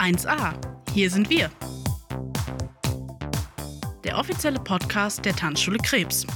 [0.00, 0.54] 1a.
[0.94, 1.50] Hier sind wir.
[4.02, 6.26] Der offizielle Podcast der Tanzschule Krebs.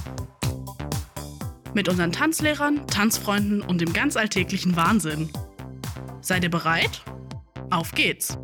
[1.73, 5.31] Mit unseren Tanzlehrern, Tanzfreunden und dem ganz alltäglichen Wahnsinn.
[6.21, 7.01] Seid ihr bereit?
[7.71, 8.37] Auf geht's!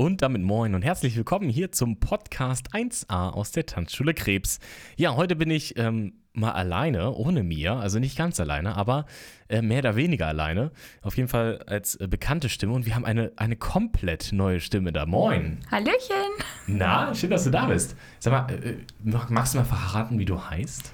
[0.00, 4.60] Und damit moin und herzlich willkommen hier zum Podcast 1a aus der Tanzschule Krebs.
[4.94, 9.06] Ja, heute bin ich ähm, mal alleine, ohne Mia, also nicht ganz alleine, aber
[9.48, 10.70] äh, mehr oder weniger alleine.
[11.02, 14.92] Auf jeden Fall als äh, bekannte Stimme und wir haben eine, eine komplett neue Stimme
[14.92, 15.04] da.
[15.04, 15.58] Moin.
[15.68, 16.30] Hallöchen.
[16.68, 17.96] Na, schön, dass du da bist.
[18.20, 20.92] Sag mal, äh, magst du mal verraten, wie du heißt?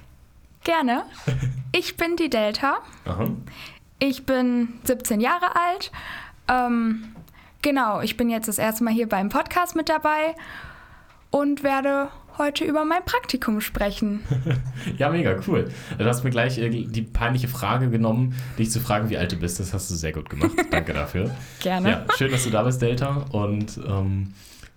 [0.63, 1.03] Gerne.
[1.73, 2.77] Ich bin die Delta.
[3.05, 3.29] Aha.
[3.99, 5.91] Ich bin 17 Jahre alt.
[6.47, 7.15] Ähm,
[7.65, 10.35] genau, ich bin jetzt das erste Mal hier beim Podcast mit dabei
[11.31, 14.23] und werde heute über mein Praktikum sprechen.
[14.99, 15.69] ja, mega cool.
[15.97, 19.37] Du hast mir gleich äh, die peinliche Frage genommen, dich zu fragen, wie alt du
[19.37, 19.59] bist.
[19.59, 20.51] Das hast du sehr gut gemacht.
[20.71, 21.31] Danke dafür.
[21.59, 21.89] Gerne.
[21.89, 23.25] Ja, schön, dass du da bist, Delta.
[23.31, 24.33] Und ähm,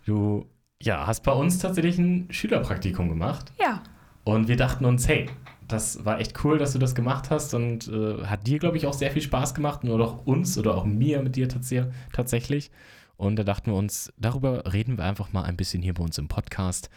[0.07, 0.47] du
[0.81, 3.53] ja, hast bei uns tatsächlich ein Schülerpraktikum gemacht.
[3.61, 3.83] Ja.
[4.25, 5.29] Und wir dachten uns, hey,
[5.69, 8.87] das war echt cool, dass du das gemacht hast und äh, hat dir, glaube ich,
[8.87, 11.73] auch sehr viel Spaß gemacht, nur doch uns oder auch mir mit dir tats
[12.13, 12.71] tatsächlich.
[13.17, 16.19] Und da dachten wir uns, darüber reden wir einfach mal ein bisschen hier bei uns
[16.19, 16.89] im Podcast.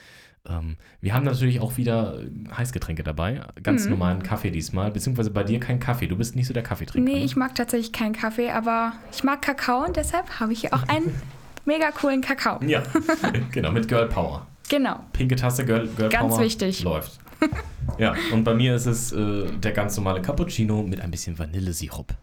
[0.48, 2.20] Ähm, wir haben natürlich auch wieder
[2.56, 3.92] Heißgetränke dabei, ganz mhm.
[3.92, 6.08] normalen Kaffee diesmal, beziehungsweise bei dir kein Kaffee.
[6.08, 7.12] Du bist nicht so der Kaffeetrinker.
[7.12, 7.26] Nee, ne?
[7.26, 10.88] ich mag tatsächlich keinen Kaffee, aber ich mag Kakao und deshalb habe ich hier auch
[10.88, 11.14] einen
[11.66, 12.64] mega coolen Kakao.
[12.64, 12.82] Ja,
[13.52, 14.48] genau, mit Girl Power.
[14.70, 15.00] Genau.
[15.14, 16.30] Pinke Tasse, Girl, Girl Ganz Power.
[16.30, 16.84] Ganz wichtig.
[16.84, 17.20] Läuft.
[17.98, 22.14] Ja, und bei mir ist es äh, der ganz normale Cappuccino mit ein bisschen Vanillesirup.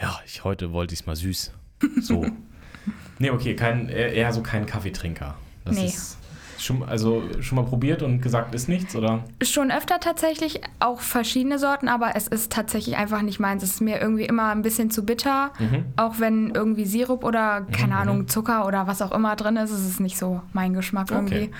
[0.00, 1.52] Ja, ich, heute wollte ich es mal süß.
[2.00, 2.26] So.
[3.18, 5.36] nee, okay, kein, eher so kein Kaffeetrinker.
[5.64, 5.86] Das nee.
[5.86, 6.18] ist
[6.58, 9.24] schon, also schon mal probiert und gesagt, ist nichts, oder?
[9.42, 13.62] Schon öfter tatsächlich, auch verschiedene Sorten, aber es ist tatsächlich einfach nicht meins.
[13.62, 15.52] Es ist mir irgendwie immer ein bisschen zu bitter.
[15.58, 15.84] Mhm.
[15.96, 18.00] Auch wenn irgendwie Sirup oder, keine mhm.
[18.00, 21.50] Ahnung, Zucker oder was auch immer drin ist, ist es nicht so mein Geschmack irgendwie.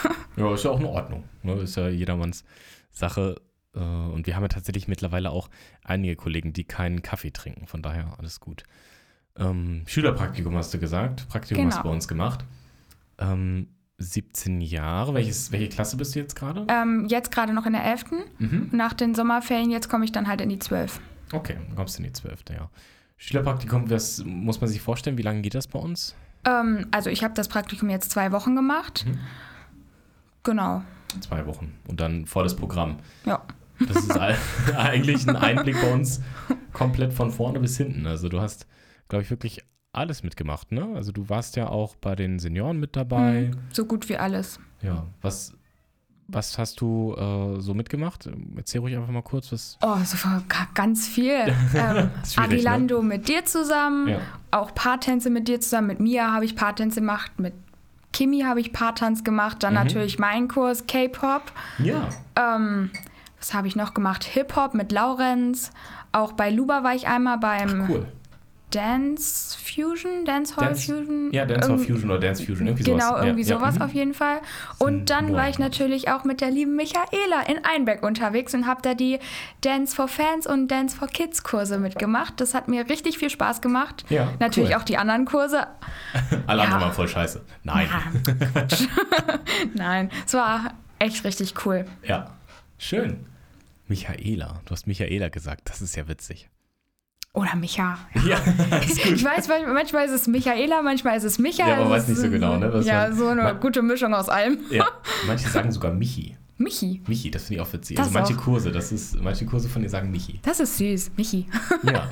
[0.00, 0.14] Okay.
[0.36, 1.24] ja, ist ja auch in Ordnung.
[1.42, 1.54] Ne?
[1.54, 2.44] Ist ja jedermanns
[2.90, 3.36] Sache.
[3.74, 5.48] Äh, und wir haben ja tatsächlich mittlerweile auch
[5.84, 7.66] einige Kollegen, die keinen Kaffee trinken.
[7.66, 8.64] Von daher alles gut.
[9.36, 11.28] Ähm, Schülerpraktikum hast du gesagt.
[11.28, 11.76] Praktikum genau.
[11.76, 12.44] hast du bei uns gemacht.
[13.18, 15.14] Ähm, 17 Jahre.
[15.14, 16.66] Welches, welche Klasse bist du jetzt gerade?
[16.68, 18.04] Ähm, jetzt gerade noch in der 11.
[18.38, 18.68] Mhm.
[18.72, 21.00] Nach den Sommerferien, jetzt komme ich dann halt in die 12.
[21.32, 22.44] Okay, dann kommst du in die 12.
[22.50, 22.70] Ja.
[23.16, 25.18] Schülerpraktikum, was muss man sich vorstellen?
[25.18, 26.14] Wie lange geht das bei uns?
[26.44, 29.04] Ähm, also ich habe das Praktikum jetzt zwei Wochen gemacht.
[29.06, 29.18] Mhm.
[30.44, 30.82] Genau.
[31.20, 31.74] Zwei Wochen.
[31.88, 32.98] Und dann volles Programm.
[33.24, 33.42] Ja.
[33.80, 34.18] Das ist
[34.76, 36.20] eigentlich ein Einblick bei uns
[36.72, 38.06] komplett von vorne bis hinten.
[38.06, 38.66] Also du hast,
[39.08, 39.64] glaube ich, wirklich
[39.98, 40.88] alles mitgemacht, ne?
[40.94, 43.50] Also du warst ja auch bei den Senioren mit dabei.
[43.52, 44.58] Mhm, so gut wie alles.
[44.82, 45.52] Ja, was,
[46.28, 48.28] was hast du äh, so mitgemacht?
[48.56, 49.78] Erzähl ruhig einfach mal kurz, was.
[49.82, 50.16] Oh, so
[50.74, 51.54] ganz viel.
[51.74, 53.08] ähm, Aguilando ne?
[53.08, 54.20] mit dir zusammen, ja.
[54.50, 55.88] auch Paartänze mit dir zusammen.
[55.88, 57.54] Mit Mia habe ich Paartänze gemacht, mit
[58.12, 59.80] Kimi habe ich Paartanz gemacht, dann mhm.
[59.80, 61.52] natürlich mein Kurs K-Pop.
[61.78, 62.08] Ja.
[62.36, 62.90] Ähm,
[63.38, 64.24] was habe ich noch gemacht?
[64.24, 65.70] Hip-Hop mit Laurenz.
[66.12, 68.06] Auch bei Luba war ich einmal beim Ach, cool.
[68.70, 71.32] Dance Fusion, Dance Hall Dance, Fusion.
[71.32, 73.14] Ja, Dance Hall Fusion oder Dance Fusion, irgendwie genau, sowas.
[73.14, 74.40] Genau, irgendwie ja, sowas ja, auf jeden Fall.
[74.78, 78.82] Und dann war ich natürlich auch mit der lieben Michaela in Einbeck unterwegs und habe
[78.82, 79.18] da die
[79.62, 82.40] Dance for Fans und Dance for Kids Kurse mitgemacht.
[82.40, 84.04] Das hat mir richtig viel Spaß gemacht.
[84.10, 84.76] Ja, natürlich cool.
[84.76, 85.66] auch die anderen Kurse.
[86.46, 87.40] Alle anderen waren voll scheiße.
[87.62, 87.88] Nein.
[89.74, 91.86] Nein, es war echt richtig cool.
[92.02, 92.32] Ja,
[92.76, 93.24] schön.
[93.86, 96.50] Michaela, du hast Michaela gesagt, das ist ja witzig.
[97.34, 97.98] Oder Micha.
[98.26, 98.38] Ja,
[98.70, 99.12] gut.
[99.12, 101.68] Ich weiß, manchmal ist es Michaela, manchmal ist es Micha.
[101.68, 102.72] Ja, aber man weiß nicht so genau, ne?
[102.72, 104.58] Was ja, man, so eine man, gute Mischung aus allem.
[104.70, 104.88] Ja,
[105.26, 106.36] manche sagen sogar Michi.
[106.56, 107.00] Michi.
[107.06, 107.96] Michi, das finde ich auch witzig.
[107.96, 108.42] Das also manche auch.
[108.44, 110.40] Kurse, das ist, manche Kurse von dir sagen Michi.
[110.42, 111.46] Das ist süß, Michi.
[111.84, 112.08] Ja.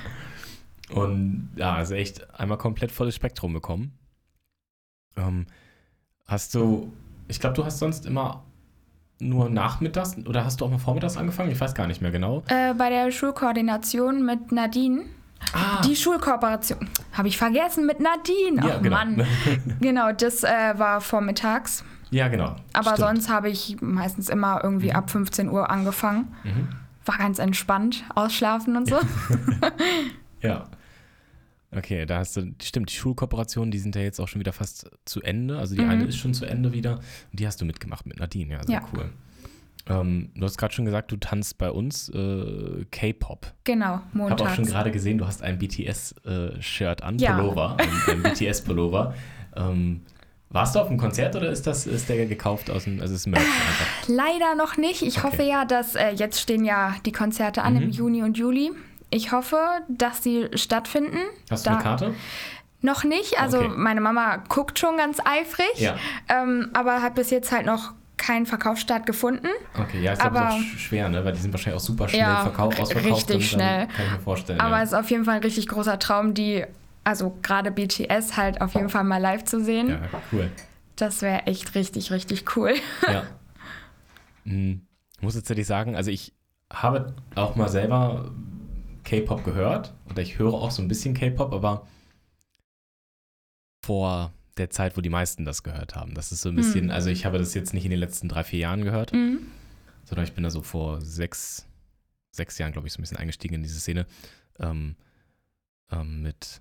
[0.90, 3.92] Und ja, also echt einmal komplett volles Spektrum bekommen.
[5.16, 5.46] Ähm,
[6.26, 6.92] hast du,
[7.26, 8.44] ich glaube, du hast sonst immer
[9.20, 11.50] nur nachmittags oder hast du auch mal vormittags angefangen?
[11.50, 12.42] Ich weiß gar nicht mehr genau.
[12.48, 15.02] Äh, bei der Schulkoordination mit Nadine.
[15.52, 15.80] Ah.
[15.86, 16.88] Die Schulkooperation.
[17.12, 18.66] Habe ich vergessen mit Nadine.
[18.66, 18.96] Ja, Ach genau.
[18.96, 19.26] Mann.
[19.80, 21.84] genau, das äh, war vormittags.
[22.10, 22.56] Ja, genau.
[22.72, 22.98] Aber Stimmt.
[22.98, 24.96] sonst habe ich meistens immer irgendwie Mhm.
[24.96, 26.28] ab 15 Uhr angefangen.
[26.44, 26.68] Mhm.
[27.06, 28.98] War ganz entspannt, ausschlafen und so.
[30.42, 30.64] Ja.
[31.76, 34.90] Okay, da hast du, stimmt, die Schulkooperationen, die sind ja jetzt auch schon wieder fast
[35.04, 35.58] zu Ende.
[35.58, 35.90] Also die Mhm.
[35.90, 36.96] eine ist schon zu Ende wieder.
[37.30, 38.88] Und die hast du mitgemacht mit Nadine, ja, sehr Ja.
[38.92, 39.10] cool.
[39.88, 43.54] Ähm, du hast gerade schon gesagt, du tanzt bei uns äh, K-Pop.
[43.64, 44.54] genau, Ich habe auch montags.
[44.56, 47.32] schon gerade gesehen, du hast ein BTS-Shirt an, Ja.
[47.36, 49.14] Pullover, ein, ein BTS-Pullover.
[49.56, 50.02] Ähm,
[50.50, 53.26] warst du auf dem Konzert oder ist das ist der gekauft aus dem, also ist
[53.26, 54.08] Merch einfach?
[54.08, 55.02] Leider noch nicht.
[55.02, 55.26] Ich Okay.
[55.26, 57.82] hoffe ja, dass äh, jetzt stehen ja die Konzerte an Mhm.
[57.82, 58.70] im Juni und Juli.
[59.10, 59.58] Ich hoffe,
[59.88, 61.18] dass sie stattfinden.
[61.50, 62.14] Hast du Da- eine Karte?
[62.82, 63.38] Noch nicht.
[63.38, 63.72] Also Okay.
[63.76, 65.96] meine Mama guckt schon ganz eifrig, Ja.
[66.28, 69.48] ähm, aber hat bis jetzt halt noch keinen Verkaufsstart gefunden.
[69.78, 71.24] Okay, ja, ist glaube Aber- auch sch- schwer, ne?
[71.24, 73.30] Weil die sind wahrscheinlich auch super schnell Ja, verkauft, ausverkauft.
[73.30, 73.86] richtig und dann schnell.
[73.88, 74.60] Kann ich mir vorstellen.
[74.60, 74.82] Aber ja.
[74.82, 76.64] es ist auf jeden Fall ein richtig großer Traum, die,
[77.04, 79.88] also gerade BTS halt auf jeden Fall mal live zu sehen.
[79.90, 80.00] ja,
[80.32, 80.50] cool.
[80.96, 82.74] Das wäre echt richtig, richtig cool.
[83.08, 83.24] Ja.
[84.44, 84.80] Hm,
[85.16, 86.32] Ich muss jetzt tatsächlich sagen, also ich
[86.72, 88.30] habe auch mal selber
[89.10, 91.86] K-Pop gehört oder ich höre auch so ein bisschen K-Pop, aber
[93.84, 96.14] vor der Zeit, wo die meisten das gehört haben.
[96.14, 96.90] Das ist so ein bisschen, Hm.
[96.90, 99.40] also ich habe das jetzt nicht in den letzten drei, vier Jahren gehört, Mhm.
[100.04, 101.66] sondern ich bin da so vor sechs,
[102.30, 104.06] sechs Jahren, glaube ich, so ein bisschen eingestiegen in diese Szene.
[104.58, 104.96] Ähm,
[105.90, 106.60] ähm, mit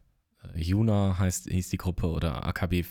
[0.56, 2.86] äh, Yuna heißt, hieß die Gruppe oder AKB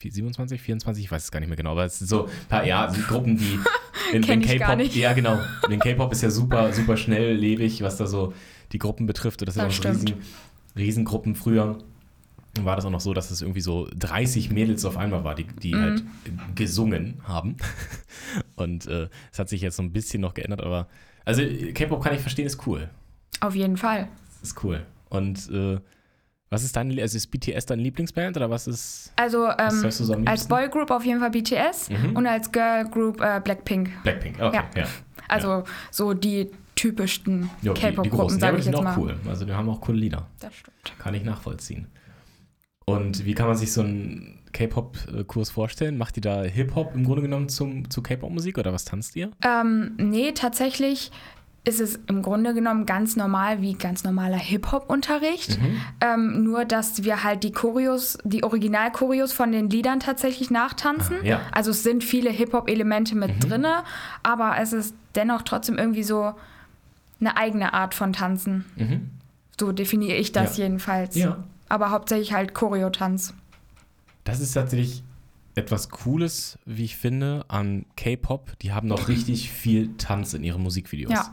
[0.00, 2.64] 27, 24, ich weiß es gar nicht mehr genau, aber es sind so ein paar,
[2.64, 3.58] ja, Gruppen, die
[4.12, 4.36] in, gar
[4.76, 5.38] K-Pop, ja genau,
[5.70, 8.32] in K-Pop ist ja super, super schnelllebig, was da so
[8.72, 9.40] die Gruppen betrifft.
[9.46, 10.02] Das sind Das auch so stimmt.
[10.10, 10.22] riesen,
[10.76, 11.78] Riesengruppen früher.
[12.60, 15.44] War das auch noch so, dass es irgendwie so 30 Mädels auf einmal war, die,
[15.44, 15.80] die Mhm.
[15.80, 16.02] halt
[16.56, 17.56] gesungen haben.
[18.56, 20.88] Und äh, es hat sich jetzt so ein bisschen noch geändert, aber
[21.24, 22.88] also K-Pop kann ich verstehen, ist cool.
[23.40, 24.08] Auf jeden Fall.
[24.42, 24.84] Ist cool.
[25.10, 25.78] Und äh,
[26.50, 29.90] was ist dein, also ist BTS deine Lieblingsband oder was ist Also was ähm, du
[29.90, 30.48] so als?
[30.48, 32.16] Boygroup auf jeden Fall BTS Mhm.
[32.16, 33.90] und als Girlgroup äh, Blackpink.
[34.02, 34.82] Blackpink, okay, ja.
[34.82, 34.88] Ja.
[35.28, 38.98] Also so die typischsten Ja, K-Pop-Gruppen, ja, sage ich sind jetzt auch mal.
[38.98, 39.16] cool.
[39.28, 40.26] Also die haben auch coole Lieder.
[40.40, 40.76] Das stimmt.
[40.98, 41.88] Kann ich nachvollziehen.
[42.86, 45.98] Und wie kann man sich so einen K-Pop-Kurs vorstellen?
[45.98, 49.30] Macht ihr da Hip-Hop im Grunde genommen zum, zu K-Pop-Musik oder was tanzt ihr?
[49.44, 51.10] Ähm, nee, tatsächlich
[51.64, 55.60] ist es im Grunde genommen ganz normal wie ganz normaler Hip-Hop-Unterricht.
[55.60, 55.80] Mhm.
[56.00, 61.16] Ähm, nur, dass wir halt die Choreos, die Original-Choreos von den Liedern tatsächlich nachtanzen.
[61.22, 61.40] Ah, ja.
[61.52, 63.40] Also es sind viele Hip-Hop-Elemente mit Mhm.
[63.40, 63.82] drinne,
[64.22, 66.32] aber es ist dennoch trotzdem irgendwie so
[67.20, 68.64] eine eigene Art von Tanzen.
[68.76, 69.10] Mhm.
[69.60, 70.64] So definiere ich das Ja.
[70.64, 71.16] jedenfalls.
[71.16, 71.38] Ja.
[71.68, 73.34] Aber hauptsächlich halt Choreotanz.
[74.24, 75.02] Das ist tatsächlich
[75.58, 78.58] etwas Cooles, wie ich finde, an K-Pop.
[78.60, 81.12] Die haben noch richtig viel Tanz in ihren Musikvideos.
[81.12, 81.32] Ja.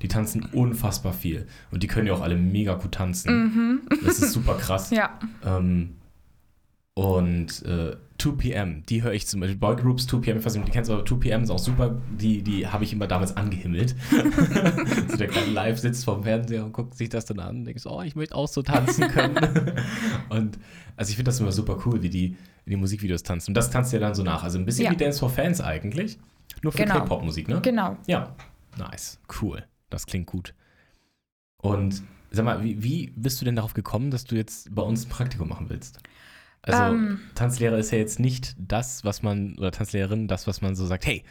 [0.00, 1.46] Die tanzen unfassbar viel.
[1.70, 3.80] Und die können ja auch alle mega gut tanzen.
[4.04, 4.90] Das ist super krass.
[4.90, 4.96] Mhm.
[5.04, 5.18] Ja.
[5.44, 5.96] Ähm,
[6.94, 9.58] und äh, 2PM, die höre ich zum Beispiel.
[9.58, 12.00] Boygroups 2PM, ich weiß nicht, ob du die kennst, aber 2PM ist auch super.
[12.18, 13.94] Die, die habe ich immer damals angehimmelt.
[15.08, 17.84] so der kleine Live sitzt vorm Fernseher und guckt sich das dann an und denkt,
[17.86, 19.36] oh, ich möchte auch so tanzen können.
[20.30, 20.58] und
[20.96, 22.36] also ich finde das immer super cool, wie die
[22.66, 23.50] in die Musikvideos tanzen.
[23.50, 24.42] Und das tanzt ja dann so nach.
[24.42, 24.90] Also ein bisschen Ja.
[24.92, 26.18] wie Dance for Fans eigentlich.
[26.62, 26.94] Nur für Genau.
[27.00, 27.60] K-Pop-Musik, ne?
[27.62, 27.96] Genau.
[28.06, 28.34] Ja,
[28.78, 29.64] nice, cool.
[29.90, 30.54] Das klingt gut.
[31.58, 35.04] Und sag mal, wie, wie bist du denn darauf gekommen, dass du jetzt bei uns
[35.04, 36.00] ein Praktikum machen willst?
[36.66, 37.20] Also, Ähm.
[37.34, 41.06] Tanzlehrer ist ja jetzt nicht das, was man, oder Tanzlehrerin, das, was man so sagt,
[41.06, 41.22] hey,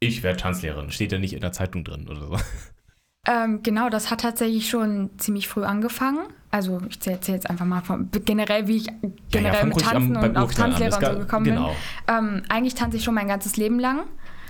[0.00, 0.90] ich werde Tanzlehrerin.
[0.90, 2.36] Steht ja nicht in der Zeitung drin oder so.
[3.26, 6.20] Ähm, genau, das hat tatsächlich schon ziemlich früh angefangen.
[6.50, 8.86] Also ich erzähle jetzt einfach mal von, generell, wie ich
[9.30, 10.54] generell fang mit ruhig Tanzen am- und auf.
[10.54, 11.74] Tanzlehrer und so gekommen genau.
[12.06, 12.16] bin.
[12.16, 14.04] Ähm, eigentlich tanze ich schon mein ganzes Leben lang.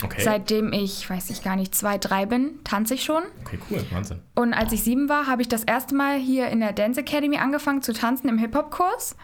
[0.05, 0.23] Okay.
[0.23, 3.25] Seitdem ich, weiß ich gar nicht, zwei, drei bin, tanze ich schon.
[3.45, 4.21] okay, cool, Wahnsinn.
[4.37, 7.39] Und als ich sieben war, habe ich das erste Mal hier in der Dance Academy
[7.39, 9.17] angefangen zu tanzen im Hip-Hop-Kurs.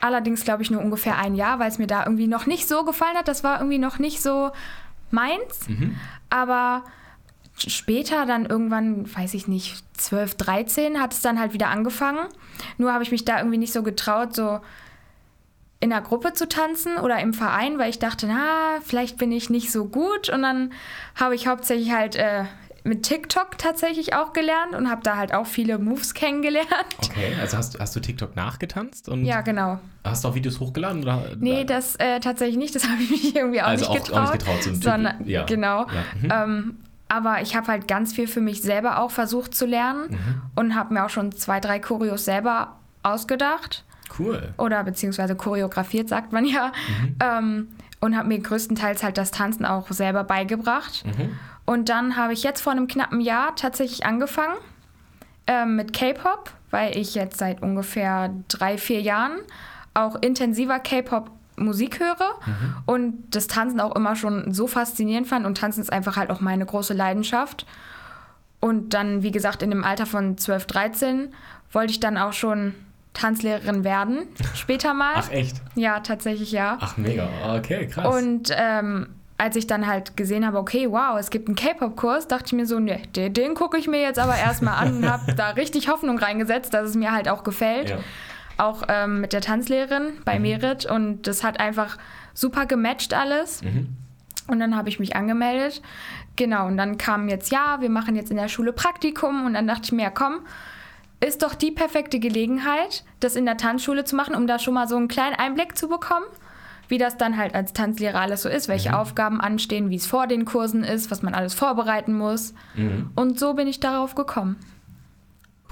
[0.00, 2.84] Allerdings, glaube ich, nur ungefähr ein Jahr, weil es mir da irgendwie noch nicht so
[2.84, 3.28] gefallen hat.
[3.28, 4.50] Das war irgendwie noch nicht so
[5.10, 5.68] meins.
[5.68, 5.96] Mhm.
[6.30, 6.84] Aber
[7.56, 12.26] später dann irgendwann, weiß ich nicht, 12, 13 hat es dann halt wieder angefangen.
[12.78, 14.60] Nur habe ich mich da irgendwie nicht so getraut, so
[15.80, 19.48] in einer Gruppe zu tanzen oder im Verein, weil ich dachte, na, vielleicht bin ich
[19.48, 20.28] nicht so gut.
[20.28, 20.72] Und dann
[21.14, 22.44] habe ich hauptsächlich halt äh,
[22.84, 26.68] mit TikTok tatsächlich auch gelernt und habe da halt auch viele Moves kennengelernt.
[27.04, 29.78] Okay, also hast, hast du TikTok nachgetanzt und Ja, genau.
[30.04, 31.02] hast du auch Videos hochgeladen?
[31.02, 31.22] Oder?
[31.38, 32.74] Nee, das äh, tatsächlich nicht.
[32.74, 35.26] Das habe ich mich irgendwie auch, Also nicht, auch- getraut, auch nicht getraut, so sondern,
[35.26, 35.44] ja.
[35.44, 35.86] Genau.
[35.86, 36.52] Ja, mhm.
[36.52, 36.76] Ähm,
[37.08, 40.42] aber ich habe halt ganz viel für mich selber auch versucht zu lernen Mhm.
[40.54, 43.84] und habe mir auch schon zwei, drei Choreos selber ausgedacht
[44.18, 44.54] Cool.
[44.58, 46.72] oder beziehungsweise choreografiert, sagt man ja.
[47.02, 47.16] Mhm.
[47.20, 47.68] Ähm,
[48.02, 51.04] und habe mir größtenteils halt das Tanzen auch selber beigebracht.
[51.04, 51.36] Mhm.
[51.70, 54.56] Und dann habe ich jetzt vor einem knappen Jahr tatsächlich angefangen
[55.46, 59.38] ähm, mit K-Pop, weil ich jetzt seit ungefähr drei, vier Jahren
[59.94, 62.74] auch intensiver K-Pop Musik höre Mhm.
[62.86, 66.40] und das Tanzen auch immer schon so faszinierend fand und Tanzen ist einfach halt auch
[66.40, 67.66] meine große Leidenschaft.
[68.58, 71.34] Und dann, wie gesagt, in dem Alter von 12, 13
[71.70, 72.74] wollte ich dann auch schon
[73.12, 74.22] Tanzlehrerin werden,
[74.54, 75.12] später mal.
[75.14, 75.60] Ach, echt?
[75.76, 76.78] Ja, tatsächlich ja.
[76.80, 77.28] Ach, mega.
[77.56, 78.12] Okay, krass.
[78.16, 82.44] Und ähm, als ich dann halt gesehen habe, okay, wow, es gibt einen K-Pop-Kurs, dachte
[82.48, 85.32] ich mir so, nee, den, den gucke ich mir jetzt aber erstmal an und habe
[85.36, 87.88] da richtig Hoffnung reingesetzt, dass es mir halt auch gefällt.
[87.88, 87.96] ja.
[88.58, 91.96] Auch ähm, mit der Tanzlehrerin bei Merit und das hat einfach
[92.34, 93.62] super gematcht alles.
[93.62, 93.88] Mhm.
[94.46, 95.80] Und dann habe ich mich angemeldet.
[96.36, 99.66] Genau, und dann kam jetzt, ja, wir machen jetzt in der Schule Praktikum und dann
[99.66, 100.40] dachte ich mir, ja, komm,
[101.20, 104.86] ist doch die perfekte Gelegenheit, das in der Tanzschule zu machen, um da schon mal
[104.86, 106.26] so einen kleinen Einblick zu bekommen,
[106.90, 108.96] wie das dann halt als Tanzlehrer alles so ist, welche mhm.
[108.96, 112.54] Aufgaben anstehen, wie es vor den Kursen ist, was man alles vorbereiten muss.
[112.74, 113.10] Mhm.
[113.14, 114.56] Und so bin ich darauf gekommen.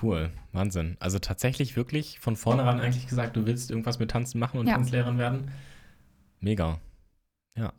[0.01, 0.97] Cool, Wahnsinn.
[1.01, 4.75] Also tatsächlich wirklich von vornherein eigentlich gesagt, du willst irgendwas mit Tanzen machen und ja.
[4.75, 5.51] Tanzlehrerin werden.
[6.41, 6.79] Mega.
[7.57, 7.73] Ja.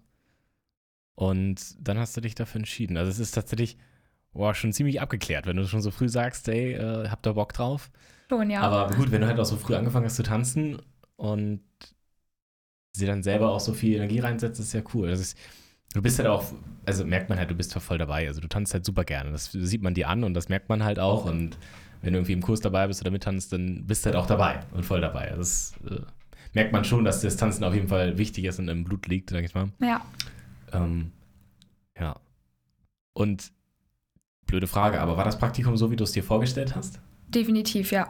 [1.16, 2.98] Und dann hast du dich dafür entschieden.
[2.98, 3.78] Also es ist tatsächlich
[4.34, 7.54] boah, schon ziemlich abgeklärt, wenn du schon so früh sagst, ey, äh, hab da Bock
[7.54, 7.90] drauf.
[8.30, 8.62] Schon, ja.
[8.62, 10.82] Aber gut, wenn du halt auch so früh angefangen hast zu tanzen
[11.16, 11.62] und
[12.92, 15.10] sie dann selber auch so viel Energie reinsetzt, ist ja cool.
[15.10, 15.38] Das ist,
[15.94, 16.44] du bist halt auch,
[16.86, 18.28] also merkt man halt, du bist voll dabei.
[18.28, 19.32] Also du tanzt halt super gerne.
[19.32, 21.26] Das sieht man dir an und das merkt man halt auch.
[21.26, 21.58] Und
[22.02, 24.62] wenn du irgendwie im Kurs dabei bist oder mittanzt, dann bist du halt auch dabei
[24.72, 25.32] und voll dabei.
[25.32, 26.02] Also das äh,
[26.54, 29.30] merkt man schon, dass das Tanzen auf jeden Fall wichtig ist und im Blut liegt,
[29.30, 29.70] sag ich mal.
[29.82, 30.02] Ja.
[30.72, 31.12] Ähm,
[32.00, 32.16] ja.
[33.14, 33.52] Und
[34.46, 37.00] blöde Frage, aber war das Praktikum so, wie du es dir vorgestellt hast?
[37.30, 38.08] Definitiv, ja.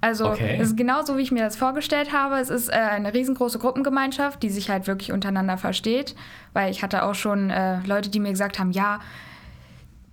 [0.00, 0.56] Also okay.
[0.58, 2.36] es ist genauso, wie ich mir das vorgestellt habe.
[2.36, 6.16] Es ist äh, eine riesengroße Gruppengemeinschaft, die sich halt wirklich untereinander versteht.
[6.52, 9.00] Weil ich hatte auch schon äh, Leute, die mir gesagt haben, ja,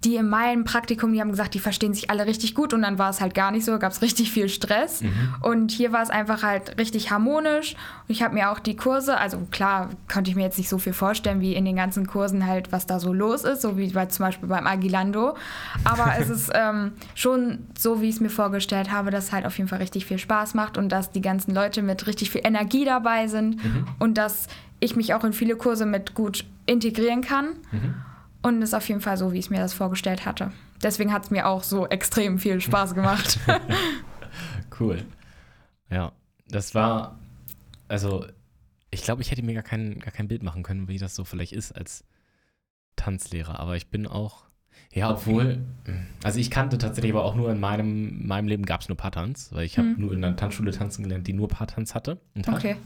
[0.06, 2.98] die in meinem Praktikum, die haben gesagt, die verstehen sich alle richtig gut und dann
[2.98, 5.02] war es halt gar nicht so, gab es richtig viel Stress.
[5.02, 5.36] Mhm.
[5.42, 7.74] Und hier war es einfach halt richtig harmonisch.
[7.74, 10.78] Und ich habe mir auch die Kurse, also klar, konnte ich mir jetzt nicht so
[10.78, 13.90] viel vorstellen, wie in den ganzen Kursen halt, was da so los ist, so wie
[13.90, 15.36] bei, zum Beispiel beim Agilando.
[15.84, 19.46] Aber es ist ähm, schon so, wie ich es mir vorgestellt habe, dass es halt
[19.46, 22.42] auf jeden Fall richtig viel Spaß macht und dass die ganzen Leute mit richtig viel
[22.46, 23.86] Energie dabei sind mhm.
[24.00, 24.48] und dass
[24.80, 27.48] ich mich auch in viele Kurse mit gut integrieren kann.
[27.72, 27.96] Mhm.
[28.42, 30.52] Und ist auf jeden Fall so, wie ich es mir das vorgestellt hatte.
[30.82, 33.40] Deswegen hat es mir auch so extrem viel Spaß gemacht.
[34.80, 35.04] cool.
[35.90, 36.14] Ja,
[36.48, 37.20] das war,
[37.90, 38.26] also
[38.92, 41.26] ich glaube, ich hätte mir gar kein, gar kein Bild machen können, wie das so
[41.26, 42.06] vielleicht ist als
[42.96, 43.60] Tanzlehrer.
[43.60, 44.46] Aber ich bin auch,
[44.94, 45.60] ja, obwohl,
[46.24, 49.50] also ich kannte tatsächlich aber auch nur in meinem, meinem Leben gab es nur Paartanz,
[49.52, 50.00] weil ich habe mhm.
[50.00, 52.22] nur in einer Tanzschule tanzen gelernt, die nur Paartanz hatte.
[52.48, 52.78] Okay.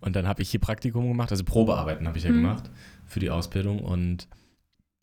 [0.00, 2.42] Und dann habe ich hier Praktikum gemacht, also Probearbeiten habe ich ja mhm.
[2.42, 2.70] gemacht
[3.06, 4.28] für die Ausbildung und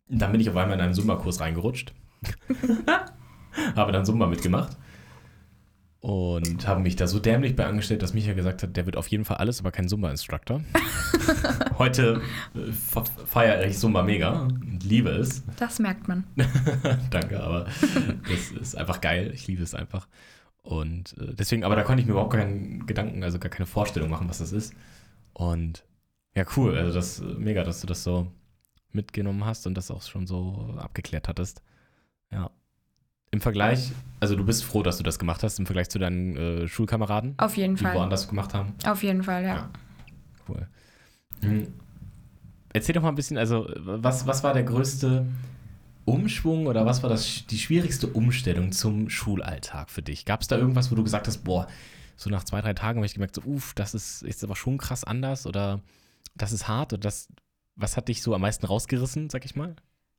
[0.08, 1.92] dann bin ich auf einmal in einen Zumba-Kurs reingerutscht.
[3.76, 4.76] habe dann Zumba mitgemacht
[6.04, 9.08] und habe mich da so dämlich bei angestellt, dass Micha gesagt hat, der wird auf
[9.08, 10.60] jeden Fall alles, aber kein Zumba-Instructor.
[11.78, 12.20] Heute
[12.54, 12.72] äh,
[13.24, 15.42] feiere ich Zumba mega und liebe es.
[15.56, 16.24] Das merkt man.
[17.10, 17.68] Danke, aber
[18.28, 19.30] das ist einfach geil.
[19.32, 20.06] Ich liebe es einfach.
[20.62, 24.10] Und äh, deswegen, aber da konnte ich mir überhaupt keinen Gedanken, also gar keine Vorstellung
[24.10, 24.74] machen, was das ist.
[25.32, 25.86] Und
[26.36, 26.76] ja, cool.
[26.76, 28.30] Also das ist mega, dass du das so
[28.92, 31.62] mitgenommen hast und das auch schon so abgeklärt hattest.
[32.30, 32.50] Ja.
[33.30, 36.36] Im Vergleich, also du bist froh, dass du das gemacht hast, im Vergleich zu deinen
[36.36, 37.34] äh, Schulkameraden?
[37.38, 37.92] Auf jeden die Fall.
[37.92, 38.74] Die woanders gemacht haben?
[38.86, 39.54] Auf jeden Fall, ja.
[39.54, 39.70] ja.
[40.48, 40.68] Cool.
[41.40, 41.66] Hm.
[42.72, 45.26] Erzähl doch mal ein bisschen, also was, was war der größte
[46.04, 50.24] Umschwung oder was war das, die schwierigste Umstellung zum Schulalltag für dich?
[50.24, 51.66] Gab es da irgendwas, wo du gesagt hast, boah,
[52.16, 54.78] so nach zwei, drei Tagen habe ich gemerkt, so, uff, das ist jetzt aber schon
[54.78, 55.80] krass anders oder
[56.34, 57.28] das ist hart oder das,
[57.76, 59.74] was hat dich so am meisten rausgerissen, sag ich mal?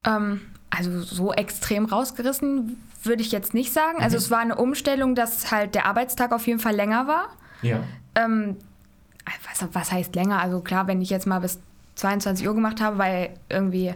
[0.05, 4.01] Ähm, also so extrem rausgerissen würde ich jetzt nicht sagen.
[4.01, 4.19] Also mhm.
[4.19, 7.29] es war eine Umstellung, dass halt der Arbeitstag auf jeden Fall länger war.
[7.62, 7.83] Ja.
[8.15, 8.57] Ähm,
[9.50, 10.39] was, was heißt länger?
[10.39, 11.59] Also klar, wenn ich jetzt mal bis
[11.95, 13.93] 22 Uhr gemacht habe, weil irgendwie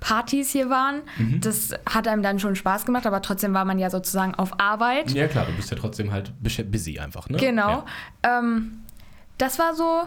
[0.00, 1.02] Partys hier waren.
[1.16, 1.40] Mhm.
[1.40, 5.12] Das hat einem dann schon Spaß gemacht, aber trotzdem war man ja sozusagen auf Arbeit.
[5.12, 7.38] Ja klar, du bist ja trotzdem halt busy einfach, ne?
[7.38, 7.84] Genau.
[8.24, 8.38] Ja.
[8.38, 8.80] Ähm,
[9.38, 10.02] das war so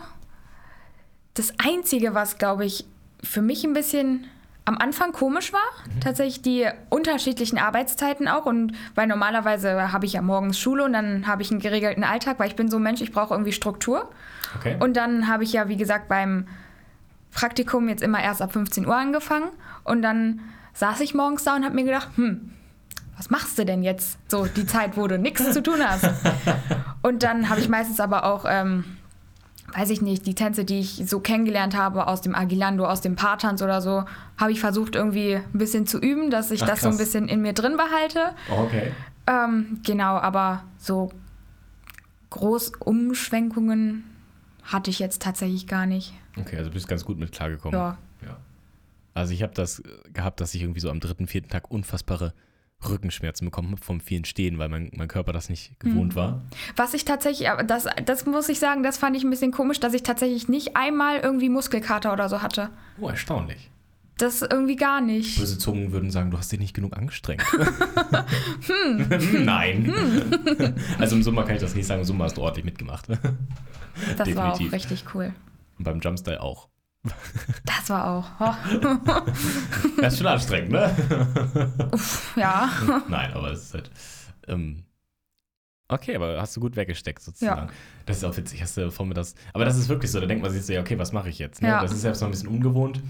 [1.35, 2.85] das Einzige, was, glaube ich,
[3.23, 4.25] für mich ein bisschen
[4.65, 5.99] am Anfang komisch war, mhm.
[5.99, 8.45] tatsächlich die unterschiedlichen Arbeitszeiten auch.
[8.45, 12.39] Und weil normalerweise habe ich ja morgens Schule und dann habe ich einen geregelten Alltag,
[12.39, 14.09] weil ich bin so ein Mensch, ich brauche irgendwie Struktur.
[14.57, 14.77] Okay.
[14.79, 16.47] Und dann habe ich ja, wie gesagt, beim
[17.31, 19.49] Praktikum jetzt immer erst ab 15 Uhr angefangen.
[19.83, 20.41] Und dann
[20.73, 22.51] saß ich morgens da und habe mir gedacht, hm,
[23.17, 24.17] was machst du denn jetzt?
[24.29, 26.09] So die Zeit, wo du nichts zu tun hast.
[27.01, 28.83] Und dann habe ich meistens aber auch ähm,
[29.73, 33.15] weiß ich nicht, die Tänze, die ich so kennengelernt habe aus dem Agilando, aus dem
[33.15, 34.05] Paartanz oder so,
[34.37, 37.27] habe ich versucht irgendwie ein bisschen zu üben, dass ich Ach, das so ein bisschen
[37.27, 38.33] in mir drin behalte.
[38.51, 38.91] Oh, okay.
[39.27, 41.11] Ähm, genau, aber so
[42.29, 44.03] Großumschwenkungen
[44.63, 46.13] hatte ich jetzt tatsächlich gar nicht.
[46.37, 47.79] Okay, also bist ganz gut mit klargekommen.
[47.79, 47.97] Ja.
[48.23, 48.37] ja.
[49.13, 49.81] Also ich habe das
[50.13, 52.33] gehabt, dass ich irgendwie so am dritten, vierten Tag unfassbare
[52.87, 56.15] Rückenschmerzen bekommen habe vom vielen Stehen, weil mein, mein Körper das nicht gewohnt mhm.
[56.15, 56.41] war.
[56.75, 59.93] Was ich tatsächlich, das, das muss ich sagen, das fand ich ein bisschen komisch, dass
[59.93, 62.69] ich tatsächlich nicht einmal irgendwie Muskelkater oder so hatte.
[62.99, 63.69] Oh, erstaunlich.
[64.17, 65.37] Das irgendwie gar nicht.
[65.37, 67.43] Böse Zungen würden sagen, du hast dich nicht genug angestrengt.
[67.51, 69.43] hm.
[69.43, 69.93] Nein.
[69.93, 70.75] Hm.
[70.99, 73.09] also im Sommer kann ich das nicht sagen, im Sommer hast du ordentlich mitgemacht.
[73.09, 73.19] das
[74.17, 74.35] Definitiv.
[74.37, 75.33] war auch richtig cool.
[75.77, 76.69] Und beim Jumpstyle auch.
[77.65, 78.25] Das war auch.
[78.39, 78.53] Oh.
[80.01, 81.89] das ist schon anstrengend, ne?
[81.91, 82.69] Uff, ja.
[83.07, 83.91] Nein, aber es ist halt.
[84.47, 84.83] Ähm,
[85.87, 87.67] okay, aber hast du gut weggesteckt sozusagen.
[87.67, 87.73] Ja.
[88.05, 89.35] Das ist auch witzig, hast du vor mir das.
[89.53, 91.39] Aber das ist wirklich so, da denkt man sich so, ja, okay, was mache ich
[91.39, 91.61] jetzt?
[91.61, 91.69] Ne?
[91.69, 91.81] Ja.
[91.81, 93.01] Das ist selbst noch ein bisschen ungewohnt.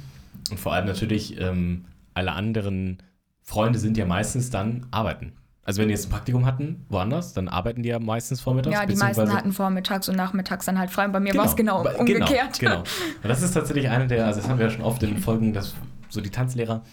[0.49, 3.01] Und vor allem natürlich, ähm, alle anderen
[3.41, 5.33] Freunde sind ja meistens dann arbeiten.
[5.65, 8.74] Also wenn die jetzt ein Praktikum hatten, woanders, dann arbeiten die ja meistens vormittags.
[8.74, 11.05] Ja, die meisten hatten vormittags und nachmittags dann halt frei.
[11.05, 11.43] Und bei mir genau.
[11.43, 12.60] war es genau, genau umgekehrt.
[12.60, 12.84] Genau, genau.
[13.24, 15.17] Und das ist tatsächlich eine der, also das haben wir ja schon oft in den
[15.22, 15.74] Folgen, dass
[16.10, 16.84] so die Tanzlehrer,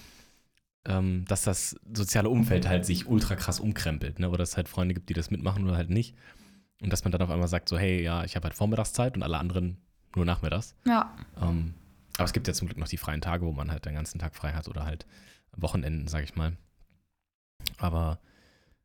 [0.87, 4.31] ähm, dass das soziale Umfeld halt sich ultra krass umkrempelt, ne?
[4.31, 6.17] Oder es halt Freunde gibt, die das mitmachen oder halt nicht.
[6.81, 9.23] Und dass man dann auf einmal sagt, so, hey, ja, ich habe halt Vormittagszeit und
[9.23, 9.77] alle anderen
[10.17, 10.75] nur nachmittags.
[10.87, 11.15] Ja.
[11.41, 11.75] Ähm,
[12.17, 14.19] aber es gibt ja zum Glück noch die freien Tage, wo man halt den ganzen
[14.19, 15.07] Tag frei hat oder halt
[15.55, 16.57] Wochenenden, sag ich mal.
[17.77, 18.19] Aber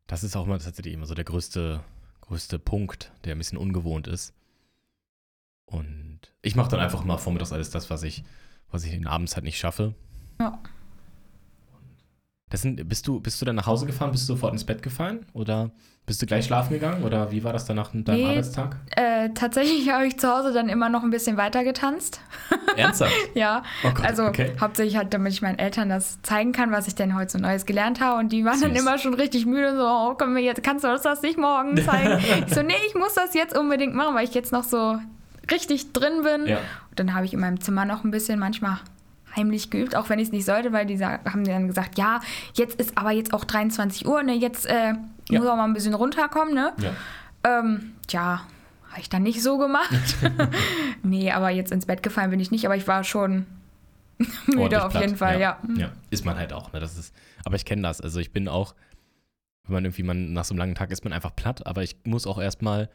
[0.07, 1.83] das ist auch immer tatsächlich immer so der größte,
[2.21, 4.33] größte Punkt, der ein bisschen ungewohnt ist.
[5.65, 8.23] Und ich mache dann einfach mal vormittags alles das, was ich,
[8.71, 9.93] was ich in Abends halt nicht schaffe.
[10.39, 10.59] Ja.
[12.50, 14.12] Das sind, bist, du, bist du dann nach Hause gefahren?
[14.12, 15.25] Bist du sofort ins Bett gefallen?
[15.34, 15.72] Oder
[16.06, 17.04] bist du gleich schlafen gegangen?
[17.04, 18.77] Oder wie war das dann nach deinem nee, Arbeitstag?
[18.96, 22.22] Äh, tatsächlich habe ich zu Hause dann immer noch ein bisschen weiter getanzt.
[22.77, 23.12] Ernsthaft?
[23.34, 23.63] ja.
[23.84, 24.54] Oh Gott, also okay.
[24.62, 27.66] hauptsächlich halt, damit ich meinen Eltern das zeigen kann, was ich denn heute so Neues
[27.66, 28.18] gelernt habe.
[28.20, 28.62] Und die waren Süß.
[28.62, 29.75] dann immer schon richtig müde.
[29.75, 32.24] So, oh, komm, wir jetzt, kannst du uns das nicht morgen zeigen?
[32.48, 34.98] ich so, nee, ich muss das jetzt unbedingt machen, weil ich jetzt noch so
[35.51, 36.48] richtig drin bin.
[36.48, 36.60] Ja.
[36.92, 38.80] Und dann habe ich in meinem Zimmer noch ein bisschen manchmal
[39.38, 42.20] heimlich geübt, auch wenn ich es nicht sollte, weil die haben dann gesagt, ja,
[42.56, 44.94] jetzt ist aber jetzt auch 23 Uhr, ne, jetzt äh,
[45.29, 45.39] ja.
[45.39, 46.74] muss auch mal ein bisschen runterkommen, ne?
[46.82, 46.91] Ja.
[47.44, 48.41] Ähm, tja,
[48.89, 49.89] habe ich dann nicht so gemacht.
[51.03, 53.46] nee, aber jetzt ins Bett gefallen bin ich nicht, aber ich war schon
[54.48, 55.03] müde auf platt.
[55.03, 55.60] jeden Fall, ja.
[55.75, 55.82] ja.
[55.82, 55.89] ja.
[56.10, 56.79] ist man halt auch, ne?
[56.79, 57.13] Das ist,
[57.46, 58.01] aber ich kenne das.
[58.01, 58.74] Also ich bin auch,
[59.65, 61.96] wenn man irgendwie man nach so einem langen Tag ist man einfach platt, aber ich
[62.03, 62.89] muss auch erstmal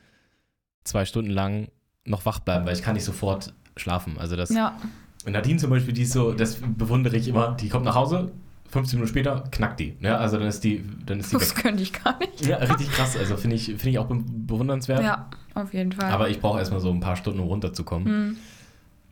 [0.84, 1.68] zwei Stunden lang
[2.04, 4.18] noch wach bleiben, weil ich kann nicht sofort schlafen.
[4.18, 4.76] Also das ja.
[5.26, 8.32] Nadine zum Beispiel, die ist so, das bewundere ich immer, die kommt nach Hause,
[8.70, 9.96] 15 Minuten später knackt die.
[10.00, 11.62] Ja, also dann ist die, dann ist die Das weg.
[11.62, 12.44] könnte ich gar nicht.
[12.46, 13.16] Ja, richtig krass.
[13.16, 15.02] Also finde ich, find ich auch bewundernswert.
[15.02, 16.10] Ja, auf jeden Fall.
[16.10, 18.28] Aber ich brauche erstmal so ein paar Stunden, um runterzukommen.
[18.28, 18.36] Mhm.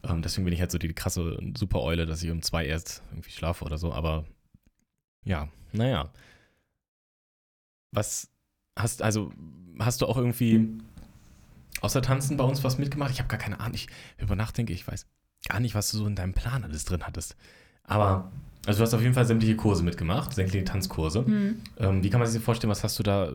[0.02, 3.30] Ähm, deswegen bin ich halt so die krasse Super-Eule, dass ich um zwei erst irgendwie
[3.30, 3.92] schlafe oder so.
[3.92, 4.24] Aber
[5.24, 6.10] ja, naja.
[7.92, 8.30] Was
[8.78, 9.30] hast, also,
[9.78, 10.68] hast du auch irgendwie
[11.82, 13.10] außer Tanzen bei uns was mitgemacht?
[13.10, 13.74] Ich habe gar keine Ahnung.
[13.74, 15.06] Ich über nachdenke, ich weiß
[15.48, 17.36] gar nicht, was du so in deinem Plan alles drin hattest.
[17.84, 18.30] Aber,
[18.66, 21.22] also du hast auf jeden Fall sämtliche Kurse mitgemacht, sämtliche Tanzkurse.
[21.22, 21.62] Mhm.
[21.78, 23.32] Ähm, wie kann man sich das vorstellen, was hast du da,